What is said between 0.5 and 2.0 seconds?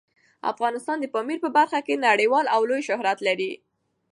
افغانستان د پامیر په برخه